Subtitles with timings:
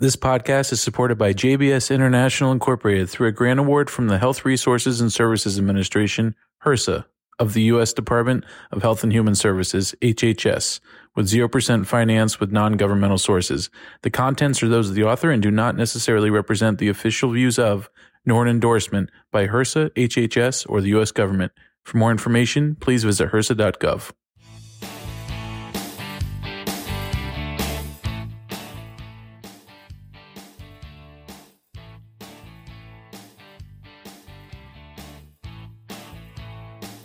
[0.00, 4.44] This podcast is supported by JBS International Incorporated through a grant award from the Health
[4.44, 7.04] Resources and Services Administration, HRSA,
[7.40, 7.92] of the U.S.
[7.92, 10.78] Department of Health and Human Services, HHS,
[11.16, 13.70] with 0% finance with non governmental sources.
[14.02, 17.58] The contents are those of the author and do not necessarily represent the official views
[17.58, 17.90] of,
[18.24, 21.10] nor an endorsement by HRSA, HHS, or the U.S.
[21.10, 21.50] government.
[21.82, 24.12] For more information, please visit hrsa.gov.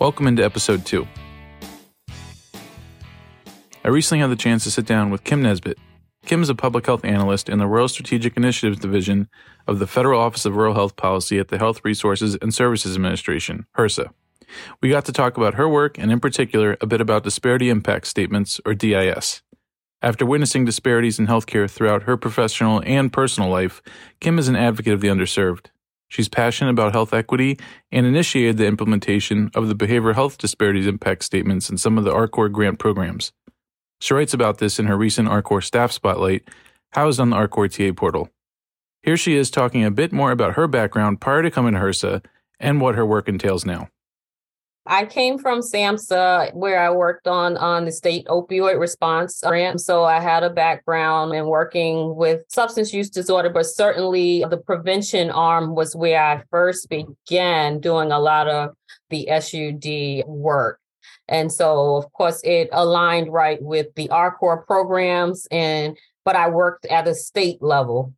[0.03, 1.07] Welcome into episode two.
[3.85, 5.77] I recently had the chance to sit down with Kim Nesbitt.
[6.25, 9.30] Kim is a public health analyst in the Rural Strategic Initiatives Division
[9.66, 13.66] of the Federal Office of Rural Health Policy at the Health Resources and Services Administration,
[13.77, 14.09] HRSA.
[14.81, 18.05] We got to talk about her work and, in particular, a bit about disparity impact
[18.08, 19.41] statements, or DIS.
[20.02, 23.81] After witnessing disparities in healthcare throughout her professional and personal life,
[24.20, 25.67] Kim is an advocate of the underserved.
[26.14, 27.58] She's passionate about health equity
[27.92, 32.14] and initiated the implementation of the behavioral health disparities impact statements in some of the
[32.14, 33.31] RCORP grant programs.
[34.00, 36.47] She writes about this in her recent RCORP staff spotlight,
[36.91, 38.30] housed on the RCORP TA portal.
[39.02, 42.23] Here she is talking a bit more about her background prior to coming to HRSA
[42.59, 43.89] and what her work entails now.
[44.86, 49.80] I came from SAMHSA, where I worked on on the state opioid response grant.
[49.80, 55.30] So I had a background in working with substance use disorder, but certainly the prevention
[55.30, 58.72] arm was where I first began doing a lot of
[59.09, 60.80] the SUD work.
[61.30, 66.86] And so, of course, it aligned right with the RCORP programs, and but I worked
[66.86, 68.14] at a state level.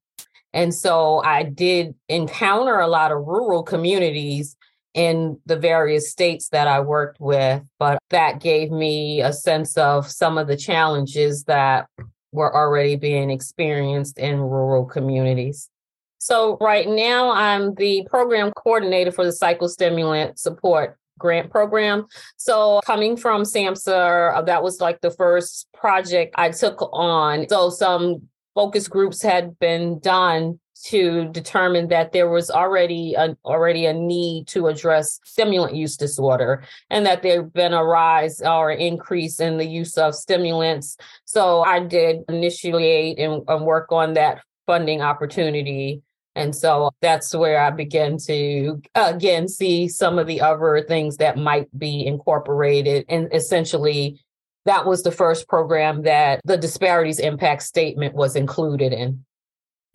[0.51, 4.55] And so I did encounter a lot of rural communities
[4.95, 10.09] in the various states that I worked with, but that gave me a sense of
[10.09, 11.87] some of the challenges that
[12.31, 15.69] were already being experienced in rural communities.
[16.17, 22.07] So, right now, I'm the program coordinator for the psychostimulant support grant program.
[22.37, 27.47] So, coming from SAMHSA, uh, that was like the first project I took on.
[27.49, 33.85] So, some focus groups had been done to determine that there was already a, already
[33.85, 38.71] a need to address stimulant use disorder and that there had been a rise or
[38.71, 40.97] increase in the use of stimulants.
[41.23, 46.01] So I did initiate and, and work on that funding opportunity.
[46.35, 51.37] And so that's where I began to again see some of the other things that
[51.37, 53.05] might be incorporated.
[53.07, 54.19] And essentially,
[54.65, 59.23] that was the first program that the disparities impact statement was included in.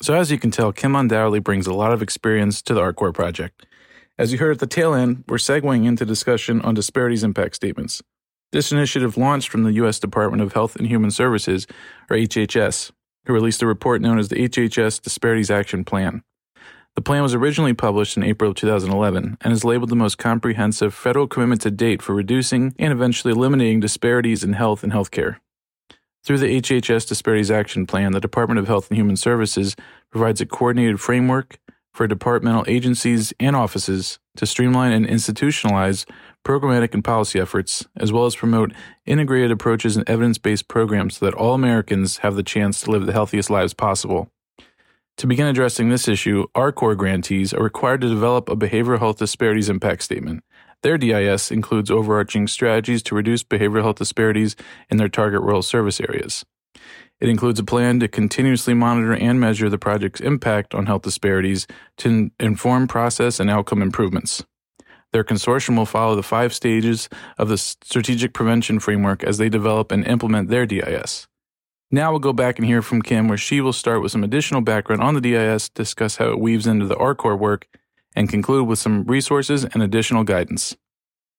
[0.02, 3.12] So, as you can tell, Kim undoubtedly brings a lot of experience to the RCORP
[3.12, 3.66] project.
[4.18, 8.02] As you heard at the tail end, we're segueing into discussion on disparities impact statements.
[8.52, 9.98] This initiative launched from the U.S.
[10.00, 11.66] Department of Health and Human Services,
[12.08, 12.90] or HHS,
[13.26, 16.22] who released a report known as the HHS Disparities Action Plan.
[16.96, 20.94] The plan was originally published in April of 2011 and is labeled the most comprehensive
[20.94, 25.36] federal commitment to date for reducing and eventually eliminating disparities in health and healthcare.
[26.22, 29.74] Through the HHS Disparities Action Plan, the Department of Health and Human Services
[30.10, 31.58] provides a coordinated framework
[31.94, 36.04] for departmental agencies and offices to streamline and institutionalize
[36.44, 38.72] programmatic and policy efforts, as well as promote
[39.06, 43.06] integrated approaches and evidence based programs so that all Americans have the chance to live
[43.06, 44.30] the healthiest lives possible.
[45.16, 49.68] To begin addressing this issue, RCORP grantees are required to develop a behavioral health disparities
[49.68, 50.44] impact statement
[50.82, 54.56] their DIS includes overarching strategies to reduce behavioral health disparities
[54.90, 56.44] in their target rural service areas.
[57.20, 61.66] It includes a plan to continuously monitor and measure the project's impact on health disparities
[61.98, 64.42] to inform process and outcome improvements.
[65.12, 69.92] Their consortium will follow the five stages of the strategic prevention framework as they develop
[69.92, 71.26] and implement their DIS.
[71.90, 74.60] Now we'll go back and hear from Kim, where she will start with some additional
[74.60, 77.66] background on the DIS, discuss how it weaves into the RCORP work,
[78.16, 80.76] and conclude with some resources and additional guidance.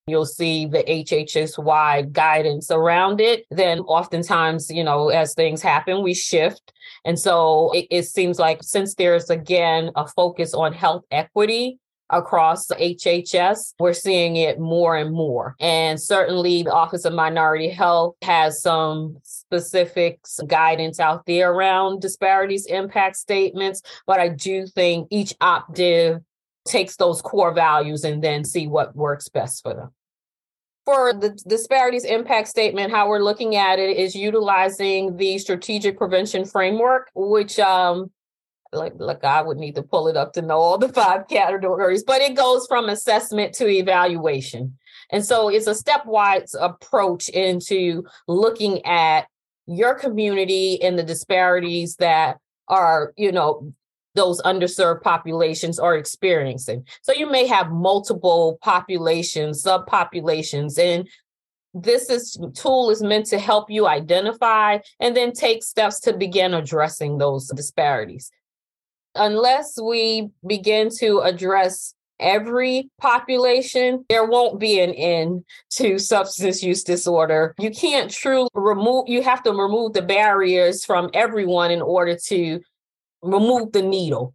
[0.08, 3.46] You'll see the HHS wide guidance around it.
[3.52, 6.74] Then, oftentimes, you know, as things happen, we shift.
[7.06, 11.80] And so it, it seems like since there's again a focus on health equity,
[12.12, 15.56] across HHS, we're seeing it more and more.
[15.60, 22.66] And certainly the Office of Minority Health has some specific guidance out there around disparities
[22.66, 26.24] impact statements, but I do think each OpDiv
[26.72, 29.90] takes those core values and then see what works best for them.
[30.86, 36.46] For the disparities impact statement, how we're looking at it is utilizing the strategic prevention
[36.46, 38.10] framework, which um,
[38.74, 42.04] like like I would need to pull it up to know all the five categories,
[42.04, 44.78] but it goes from assessment to evaluation.
[45.12, 49.28] And so it's a stepwise approach into looking at
[49.68, 52.38] your community and the disparities that
[52.68, 53.74] are, you know,
[54.16, 56.86] those underserved populations are experiencing.
[57.02, 61.08] So you may have multiple populations, subpopulations, and
[61.74, 66.54] this is tool is meant to help you identify and then take steps to begin
[66.54, 68.30] addressing those disparities.
[69.16, 76.84] Unless we begin to address every population, there won't be an end to substance use
[76.84, 77.56] disorder.
[77.60, 82.62] You can't truly remove, you have to remove the barriers from everyone in order to
[83.22, 84.34] remove the needle.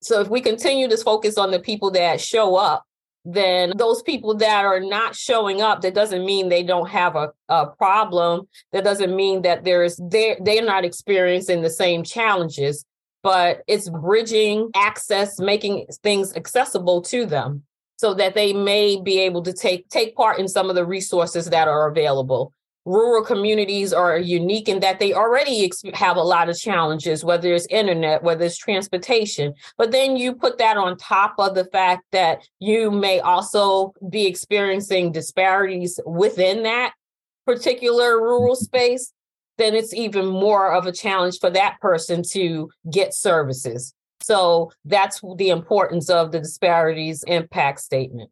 [0.00, 2.84] So if we continue to focus on the people that show up,
[3.24, 7.32] then those people that are not showing up, that doesn't mean they don't have a,
[7.48, 8.48] a problem.
[8.72, 12.84] That doesn't mean that there's they're they're not experiencing the same challenges,
[13.22, 17.62] but it's bridging access, making things accessible to them
[17.96, 21.50] so that they may be able to take take part in some of the resources
[21.50, 22.52] that are available
[22.84, 27.66] rural communities are unique in that they already have a lot of challenges, whether it's
[27.66, 29.54] internet, whether it's transportation.
[29.78, 34.26] But then you put that on top of the fact that you may also be
[34.26, 36.92] experiencing disparities within that
[37.46, 38.64] particular rural mm-hmm.
[38.64, 39.12] space,
[39.58, 43.94] then it's even more of a challenge for that person to get services.
[44.22, 48.30] So that's the importance of the disparities impact statement.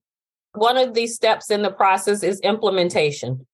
[0.54, 3.46] One of these steps in the process is implementation.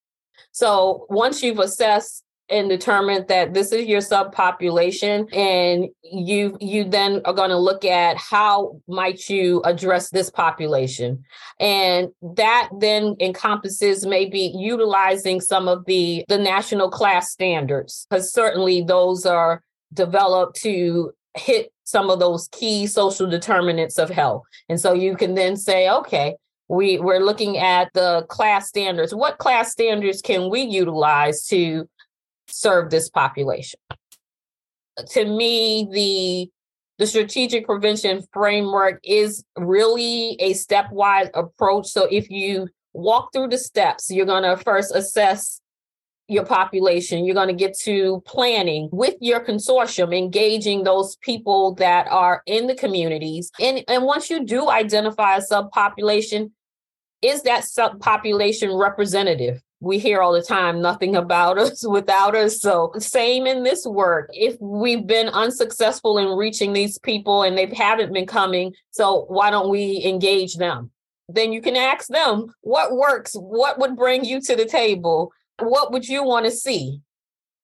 [0.53, 7.21] So once you've assessed and determined that this is your subpopulation and you you then
[7.25, 11.25] are going to look at how might you address this population.
[11.59, 18.83] And that then encompasses maybe utilizing some of the the national CLAS standards because certainly
[18.83, 19.63] those are
[19.93, 24.43] developed to hit some of those key social determinants of health.
[24.69, 26.37] And so you can then say okay
[26.69, 31.89] we we're looking at the CLAS standards what CLAS standards can we utilize to
[32.49, 33.79] serve this population
[35.09, 36.51] to me the
[36.99, 43.59] the strategic prevention framework is really a stepwise approach so if you walk through the
[43.59, 45.61] steps you're going to first assess
[46.29, 47.25] your population.
[47.25, 52.67] You're going to get to planning with your consortium, engaging those people that are in
[52.67, 53.51] the communities.
[53.61, 56.51] And, and once you do identify a subpopulation,
[57.23, 59.61] is that subpopulation representative?
[59.81, 62.61] We hear all the time nothing about us without us.
[62.61, 64.31] So, same in this work.
[64.33, 69.51] If we've been unsuccessful in reaching these people and they haven't been coming, so why
[69.51, 70.91] don't we engage them?
[71.29, 75.93] Then you can ask them what works, what would bring you to the table, what
[75.93, 77.01] would you want to see?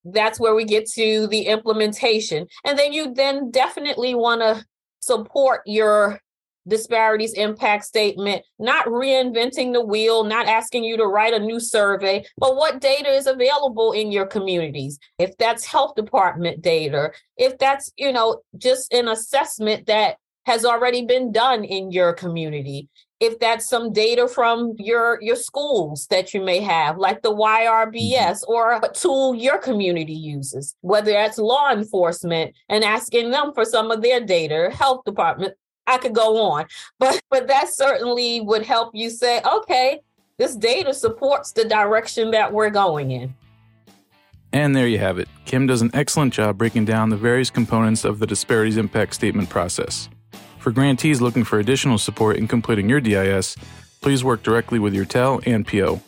[0.04, 2.48] That's where we get to the implementation.
[2.64, 4.64] And then you then definitely want to
[5.00, 6.20] support your
[6.66, 12.24] disparities impact statement, not reinventing the wheel, not asking you to write a new survey,
[12.38, 14.98] but what data is available in your communities.
[15.18, 21.04] If that's health department data, if that's, you know, just an assessment that has already
[21.04, 22.88] been done in your community.
[23.20, 28.42] If that's some data from your your schools that you may have, like the YRBS
[28.42, 28.52] mm-hmm.
[28.52, 33.92] or a tool your community uses, whether that's law enforcement and asking them for some
[33.92, 35.54] of their data, health department,
[35.86, 36.66] I could go on,
[36.98, 40.00] but but that certainly would help you say, okay,
[40.38, 43.34] this data supports the direction that we're going in.
[44.52, 45.28] And there you have it.
[45.46, 49.48] Kim does an excellent job breaking down the various components of the disparities impact statement
[49.48, 50.10] process.
[50.58, 53.56] For grantees looking for additional support in completing your DIS,
[54.00, 56.00] please work directly with your TEL and PO.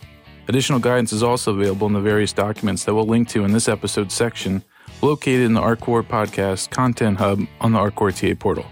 [0.46, 3.68] Additional guidance is also available in the various documents that we'll link to in this
[3.68, 4.62] episode section,
[5.00, 8.66] located in the RCORP podcast content hub on the RCORP TA portal.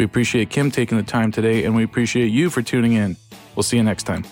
[0.00, 3.18] We appreciate Kim taking the time today, and we appreciate you for tuning in.
[3.54, 4.24] We'll see you next time.